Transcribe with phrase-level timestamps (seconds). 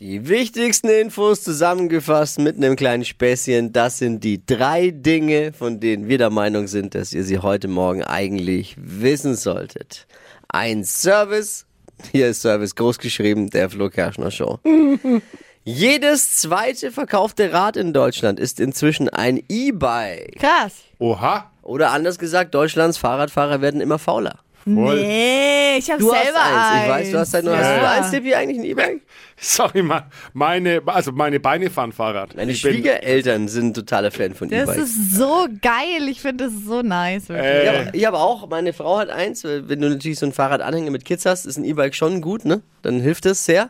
[0.00, 3.72] Die wichtigsten Infos zusammengefasst mit einem kleinen Späßchen.
[3.72, 7.68] Das sind die drei Dinge, von denen wir der Meinung sind, dass ihr sie heute
[7.68, 10.08] Morgen eigentlich wissen solltet.
[10.48, 11.66] Ein Service,
[12.10, 14.58] hier ist Service großgeschrieben, der Flo Kerschner Show.
[15.64, 20.40] Jedes zweite verkaufte Rad in Deutschland ist inzwischen ein E-Bike.
[20.40, 20.74] Krass.
[20.98, 21.52] Oha.
[21.62, 24.40] Oder anders gesagt, Deutschlands Fahrradfahrer werden immer fauler.
[24.64, 24.96] Voll.
[25.02, 27.88] Nee, ich hab Du selber hast eins, ich weiß, du hast halt nur, hast du
[27.88, 29.02] eins, Tippi, eigentlich ein E-Bike?
[29.36, 30.06] Sorry, mal.
[30.32, 32.34] Meine, also meine Beine fahren Fahrrad.
[32.34, 34.82] Meine Ich bin- Schwiegereltern sind totaler Fan von Das E-Bikes.
[34.84, 36.08] ist so geil.
[36.08, 37.28] Ich finde das so nice.
[37.28, 40.24] Äh, Ja, aber ich habe auch, meine Frau hat eins, weil wenn du natürlich so
[40.26, 42.62] ein Fahrradanhänger mit Kids hast, ist ein E-Bike schon gut, ne?
[42.80, 43.68] Dann hilft es sehr.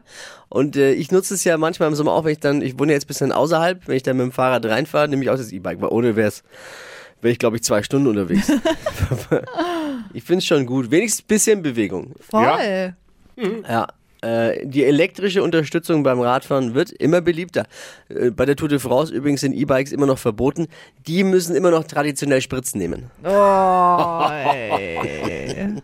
[0.48, 2.92] Und äh, ich nutze es ja manchmal im Sommer auch, wenn ich dann, ich wohne
[2.92, 5.50] jetzt ein bisschen außerhalb, wenn ich dann mit dem Fahrrad reinfahre, nehme ich auch das
[5.50, 6.44] E-Bike, weil ohne wäre es,
[7.20, 8.52] wäre ich glaube ich zwei Stunden unterwegs.
[10.14, 12.14] ich finde es schon gut, wenigstens ein bisschen Bewegung.
[12.20, 12.94] Voll.
[13.68, 13.86] Ja.
[14.22, 17.64] äh, Die elektrische Unterstützung beim Radfahren wird immer beliebter.
[18.08, 20.68] Äh, Bei der Tour de France übrigens sind E-Bikes immer noch verboten.
[21.06, 23.10] Die müssen immer noch traditionell Spritzen nehmen.
[23.24, 25.74] Oh, ey.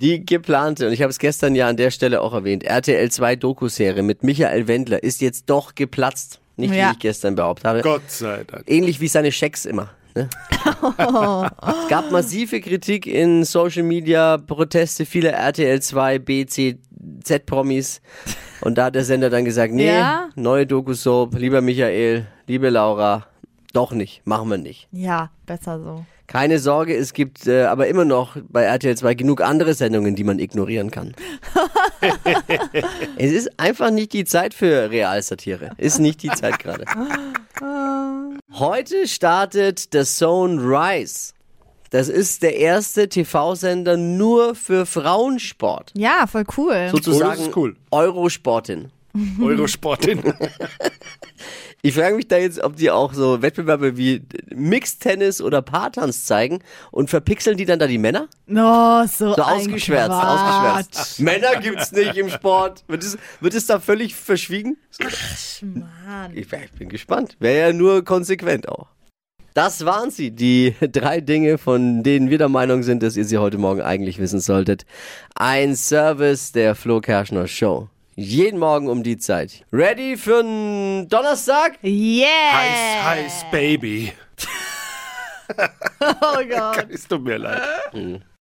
[0.00, 3.36] Die geplante, und ich habe es gestern ja an der Stelle auch erwähnt, RTL 2
[3.36, 6.40] Dokuserie mit Michael Wendler ist jetzt doch geplatzt.
[6.56, 6.88] Nicht Ja.
[6.88, 7.80] wie ich gestern behauptet habe.
[7.82, 8.64] Gott sei Dank.
[8.66, 9.90] Ähnlich wie seine Schecks immer.
[10.14, 10.28] Ne?
[10.62, 16.78] es gab massive Kritik in Social Media, Proteste vieler RTL 2, B, C,
[17.22, 18.00] Z-Promis.
[18.60, 20.28] Und da hat der Sender dann gesagt, nee, Ja?
[20.34, 23.26] neue Doku-Soap, lieber Michael, liebe Laura,
[23.72, 24.88] doch nicht, machen wir nicht.
[24.92, 26.04] Ja, besser so.
[26.26, 30.24] Keine Sorge, es gibt äh, aber immer noch bei RTL 2 genug andere Sendungen, die
[30.24, 31.14] man ignorieren kann.
[33.18, 35.72] es ist einfach nicht die Zeit für Realsatire.
[35.76, 36.84] Ist nicht die Zeit gerade.
[38.54, 41.32] Heute startet The Zone Rise.
[41.88, 45.90] Das ist der erste TV-Sender nur für Frauensport.
[45.94, 46.88] Ja, voll cool.
[46.90, 47.76] Sozusagen cool.
[47.90, 48.90] Eurosportin.
[49.40, 50.22] Eurosportin.
[51.84, 54.22] Ich frage mich da jetzt, ob die auch so Wettbewerbe wie
[54.54, 56.60] Mixed-Tennis oder Paartanz zeigen
[56.92, 58.28] und verpixeln die dann da die Männer?
[58.48, 60.24] Oh, so, So ausgeschwärzt, Quatsch.
[60.24, 61.20] ausgeschwärzt.
[61.20, 62.84] Männer gibt's nicht im Sport.
[62.86, 64.76] Wird es, wird es da völlig verschwiegen?
[65.60, 66.30] Mann.
[66.36, 67.36] Ich, ich bin gespannt.
[67.40, 68.86] Wäre ja nur konsequent auch.
[69.54, 73.38] Das waren sie, die drei Dinge, von denen wir der Meinung sind, dass ihr sie
[73.38, 74.86] heute Morgen eigentlich wissen solltet.
[75.34, 77.88] Ein Service der Flo Kerschner Show.
[78.14, 79.64] Jeden Morgen um die Zeit.
[79.72, 81.78] Ready für einen Donnerstag?
[81.82, 82.26] Yeah.
[82.52, 84.12] heiß, heiß, Baby.
[86.20, 86.86] Oh Gott.
[86.90, 87.60] Es tut mir leid.